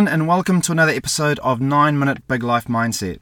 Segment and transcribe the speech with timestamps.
[0.00, 3.18] everyone, and welcome to another episode of 9 Minute Big Life Mindset.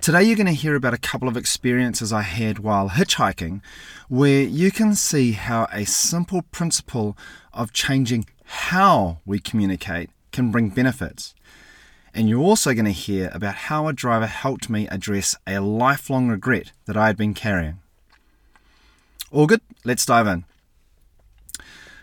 [0.00, 3.60] Today, you're going to hear about a couple of experiences I had while hitchhiking,
[4.08, 7.18] where you can see how a simple principle
[7.52, 11.34] of changing how we communicate can bring benefits.
[12.14, 16.28] And you're also going to hear about how a driver helped me address a lifelong
[16.28, 17.80] regret that I had been carrying.
[19.30, 19.60] All good?
[19.84, 20.46] Let's dive in.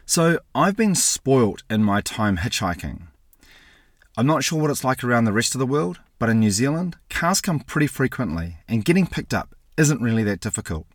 [0.06, 3.08] So, I've been spoilt in my time hitchhiking.
[4.22, 6.52] I'm not sure what it's like around the rest of the world, but in New
[6.52, 10.86] Zealand, cars come pretty frequently, and getting picked up isn't really that difficult.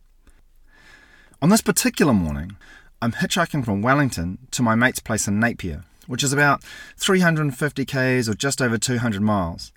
[1.41, 2.55] On this particular morning,
[3.01, 6.63] I'm hitchhiking from Wellington to my mate's place in Napier, which is about
[6.95, 9.73] 350 k's or just over 200 miles,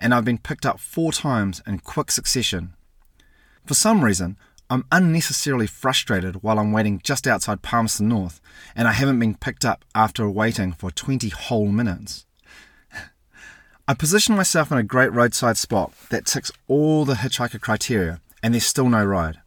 [0.00, 2.72] and I've been picked up four times in quick succession.
[3.66, 4.38] For some reason,
[4.70, 8.40] I'm unnecessarily frustrated while I'm waiting just outside Palmerston North,
[8.74, 12.24] and I haven't been picked up after waiting for 20 whole minutes.
[13.86, 18.54] I position myself in a great roadside spot that ticks all the hitchhiker criteria, and
[18.54, 19.40] there's still no ride.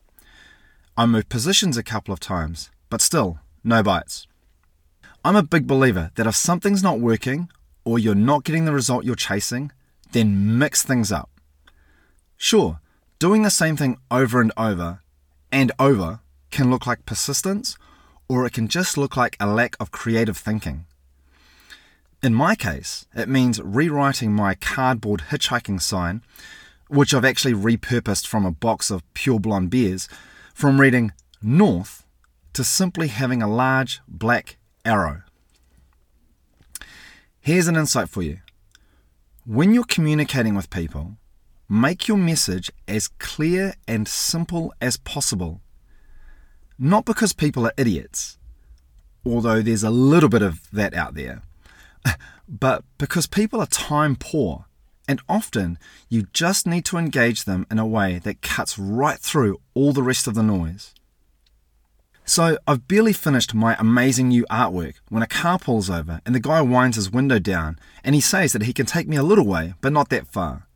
[0.96, 4.28] I moved positions a couple of times, but still, no bites.
[5.26, 7.50] I'm a big believer that if something's not working
[7.84, 9.72] or you're not getting the result you're chasing,
[10.12, 11.32] then mix things up.
[12.38, 12.80] Sure,
[13.18, 15.02] doing the same thing over and over
[15.52, 16.20] and over
[16.52, 17.76] can look like persistence,
[18.30, 20.86] or it can just look like a lack of creative thinking.
[22.24, 26.24] In my case, it means rewriting my cardboard hitchhiking sign,
[26.88, 30.10] which I've actually repurposed from a box of pure blonde beers,
[30.56, 31.12] from reading
[31.44, 32.06] north
[32.54, 35.22] to simply having a large black arrow.
[37.40, 38.40] Here's an insight for you.
[39.46, 41.18] When you're communicating with people,
[41.70, 45.62] make your message as clear and simple as possible.
[46.80, 48.40] Not because people are idiots,
[49.24, 51.44] although there's a little bit of that out there
[52.48, 54.66] but because people are time poor,
[55.08, 55.78] and often
[56.10, 60.04] you just need to engage them in a way that cuts right through all the
[60.04, 60.94] rest of the noise.
[62.30, 66.42] So, I've barely finished my amazing new artwork when a car pulls over and the
[66.42, 69.48] guy winds his window down and he says that he can take me a little
[69.48, 70.68] way, but not that far.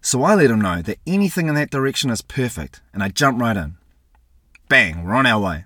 [0.00, 3.40] So, I let him know that anything in that direction is perfect and I jump
[3.40, 3.78] right in.
[4.68, 5.64] Bang, we're on our way.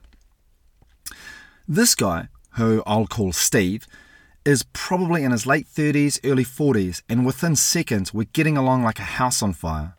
[1.69, 3.87] This guy, who I'll call Steve,
[4.47, 9.01] is probably in his late 30s, early 40s, and within seconds we're getting along like
[9.01, 9.97] a house on fire.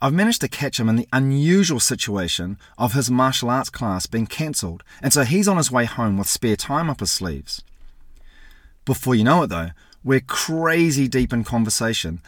[0.00, 4.28] I've managed to catch him in the unusual situation of his martial arts class being
[4.28, 7.64] cancelled, and so he's on his way home with spare time up his sleeves.
[8.84, 9.70] Before you know it, though,
[10.04, 12.22] we're crazy deep in conversation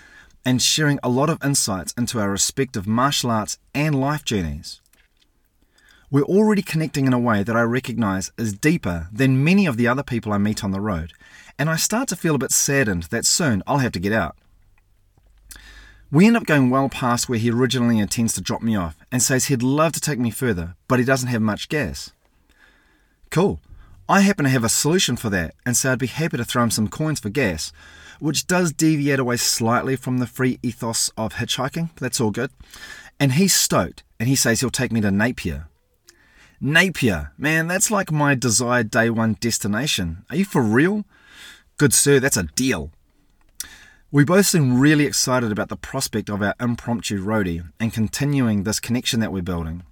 [0.44, 4.79] and sharing a lot of insights into our respective martial arts and life journeys
[6.10, 9.86] we're already connecting in a way that I recognize is deeper than many of the
[9.86, 11.12] other people I meet on the road,
[11.58, 14.36] and I start to feel a bit saddened that soon I'll have to get out.
[16.10, 19.22] We end up going well past where he originally intends to drop me off and
[19.22, 22.10] says he'd love to take me further, but he doesn't have much gas.
[23.30, 23.60] Cool.
[24.08, 26.64] I happen to have a solution for that and say I'd be happy to throw
[26.64, 27.72] him some coins for gas,
[28.18, 32.50] which does deviate away slightly from the free ethos of hitchhiking, that's all good.
[33.20, 35.68] And he's stoked and he says he'll take me to Napier,
[36.62, 40.26] Napier, man, that's like my desired day one destination.
[40.28, 41.06] Are you for real?
[41.78, 42.90] Good sir, that's a deal.
[44.10, 48.78] We both seem really excited about the prospect of our impromptu roadie and continuing this
[48.78, 49.84] connection that we're building.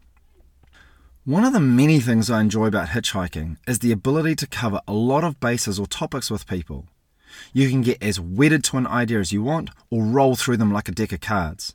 [1.25, 4.93] One of the many things I enjoy about hitchhiking is the ability to cover a
[4.93, 6.85] lot of bases or topics with people.
[7.55, 10.73] You can get as wedded to an idea as you want or roll through them
[10.73, 11.75] like a deck of cards.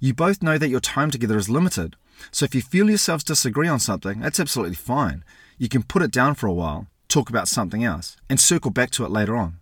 [0.00, 1.96] You both know that your time together is limited,
[2.30, 5.24] so if you feel yourselves disagree on something, that's absolutely fine.
[5.58, 8.90] You can put it down for a while, talk about something else, and circle back
[8.92, 9.58] to it later on.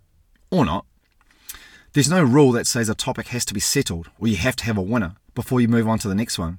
[0.50, 0.86] Or not.
[1.92, 4.64] There's no rule that says a topic has to be settled or you have to
[4.64, 6.58] have a winner before you move on to the next one.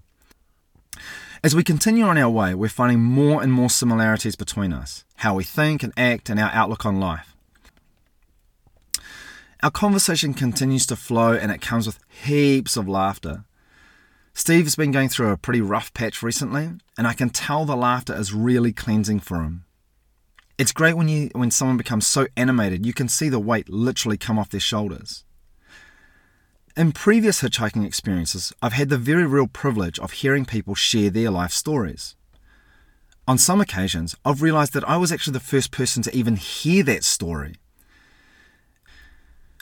[1.43, 5.33] As we continue on our way, we're finding more and more similarities between us how
[5.33, 7.33] we think and act, and our outlook on life.
[9.63, 13.45] Our conversation continues to flow and it comes with heaps of laughter.
[14.35, 18.15] Steve's been going through a pretty rough patch recently, and I can tell the laughter
[18.15, 19.65] is really cleansing for him.
[20.57, 24.17] It's great when you when someone becomes so animated you can see the weight literally
[24.17, 25.23] come off their shoulders.
[26.75, 31.29] In previous hitchhiking experiences, I've had the very real privilege of hearing people share their
[31.29, 32.15] life stories.
[33.27, 36.83] On some occasions, I've realized that I was actually the first person to even hear
[36.83, 37.55] that story.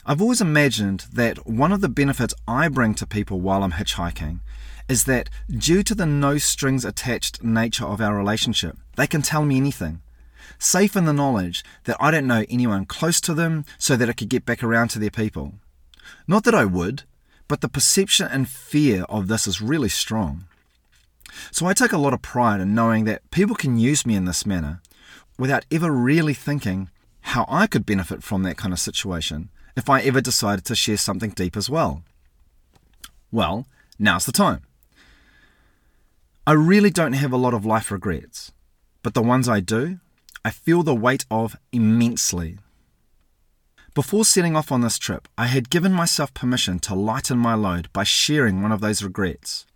[0.04, 4.40] I've always imagined that one of the benefits I bring to people while I'm hitchhiking
[4.88, 9.44] is that due to the no strings attached nature of our relationship, they can tell
[9.44, 10.02] me anything.
[10.58, 14.12] safe in the knowledge that I don't know anyone close to them so that I
[14.12, 15.54] could get back around to their people.
[16.26, 17.04] Not that I would,
[17.46, 20.46] but the perception and fear of this is really strong.
[21.52, 24.24] So I take a lot of pride in knowing that people can use me in
[24.24, 24.82] this manner
[25.38, 26.90] without ever really thinking
[27.20, 30.96] how I could benefit from that kind of situation if I ever decided to share
[30.96, 32.02] something deep as well.
[33.30, 33.66] Well,
[33.98, 34.62] now's the time.
[36.46, 38.52] I really don't have a lot of life regrets,
[39.02, 40.00] but the ones I do,
[40.44, 42.58] I feel the weight of immensely.
[43.94, 47.92] Before setting off on this trip, I had given myself permission to lighten my load
[47.92, 49.66] by sharing one of those regrets.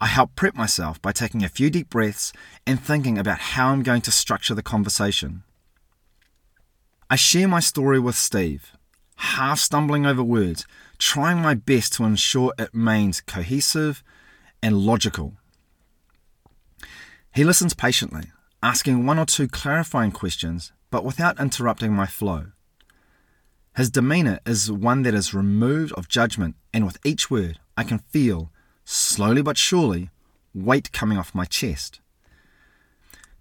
[0.00, 2.32] I helped prep myself by taking a few deep breaths
[2.66, 5.42] and thinking about how I'm going to structure the conversation.
[7.08, 8.72] I share my story with Steve,
[9.16, 10.66] half stumbling over words,
[10.98, 14.02] trying my best to ensure it remains cohesive
[14.62, 15.34] and logical.
[17.34, 18.30] He listens patiently,
[18.62, 22.46] asking one or two clarifying questions, but without interrupting my flow.
[23.76, 27.98] His demeanour is one that is removed of judgment, and with each word, I can
[27.98, 28.50] feel,
[28.86, 30.08] slowly but surely,
[30.54, 32.00] weight coming off my chest.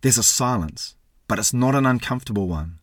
[0.01, 0.95] There's a silence,
[1.30, 2.80] but it's not an uncomfortable one.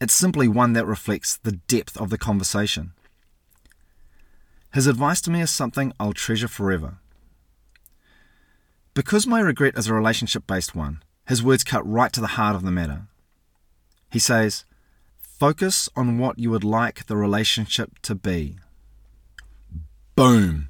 [0.00, 2.92] It's simply one that reflects the depth of the conversation.
[4.72, 6.98] His advice to me is something I'll treasure forever.
[8.92, 12.56] Because my regret is a relationship based one, his words cut right to the heart
[12.56, 13.06] of the matter.
[14.10, 14.64] He says,
[15.20, 18.56] Focus on what you would like the relationship to be.
[20.14, 20.68] Boom!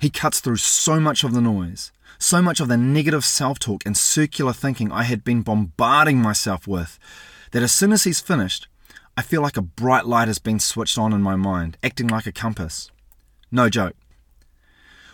[0.00, 3.84] He cuts through so much of the noise, so much of the negative self talk
[3.86, 6.98] and circular thinking I had been bombarding myself with,
[7.56, 8.68] that as soon as he's finished,
[9.16, 12.26] I feel like a bright light has been switched on in my mind, acting like
[12.26, 12.90] a compass.
[13.50, 13.96] No joke.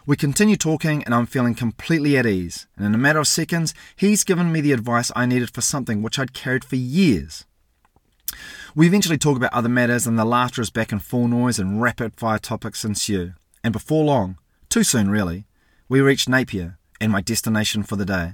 [0.07, 3.75] We continue talking, and I'm feeling completely at ease, and in a matter of seconds,
[3.95, 7.45] he's given me the advice I needed for something which I'd carried for years.
[8.75, 11.81] We eventually talk about other matters, and the laughter is back in full noise, and
[11.81, 13.35] rapid fire topics ensue.
[13.63, 14.37] And before long,
[14.69, 15.47] too soon really,
[15.89, 18.33] we reach Napier and my destination for the day.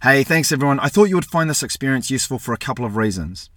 [0.00, 0.78] Hey, thanks everyone.
[0.78, 3.50] I thought you would find this experience useful for a couple of reasons.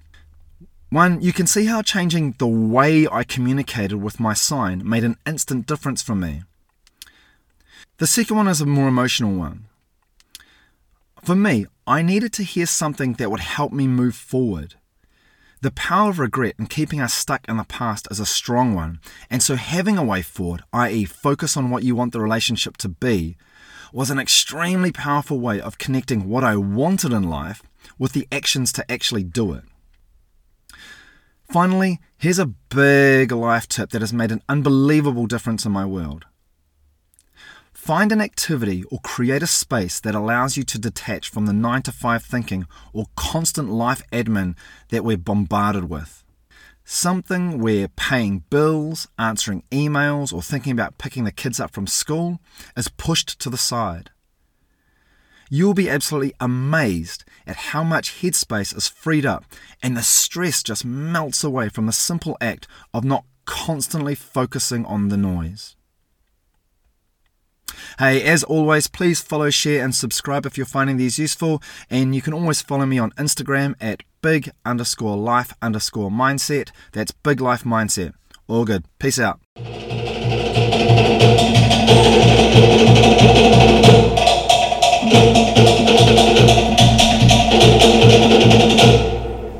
[0.89, 5.17] One, you can see how changing the way I communicated with my sign made an
[5.23, 6.41] instant difference for me.
[7.99, 9.65] The second one is a more emotional one.
[11.23, 14.73] For me, I needed to hear something that would help me move forward.
[15.62, 19.00] The power of regret and keeping us stuck in the past is a strong one,
[19.30, 22.90] and so having a way forward, i.e., focus on what you want the relationship to
[22.90, 23.38] be,
[23.94, 27.62] was an extremely powerful way of connecting what I wanted in life
[28.00, 29.63] with the actions to actually do it.
[31.44, 36.25] Finally, here's a big life tip that has made an unbelievable difference in my world.
[37.91, 41.81] Find an activity or create a space that allows you to detach from the 9
[41.81, 44.55] to 5 thinking or constant life admin
[44.91, 46.23] that we're bombarded with.
[46.85, 52.39] Something where paying bills, answering emails, or thinking about picking the kids up from school
[52.77, 54.11] is pushed to the side.
[55.49, 59.43] You'll be absolutely amazed at how much headspace is freed up
[59.83, 65.09] and the stress just melts away from the simple act of not constantly focusing on
[65.09, 65.75] the noise.
[68.00, 71.62] Hey, as always, please follow, share, and subscribe if you're finding these useful.
[71.90, 76.70] And you can always follow me on Instagram at big underscore life underscore mindset.
[76.92, 78.13] That's big life mindset.
[78.48, 78.86] All good.
[79.00, 79.40] Peace out.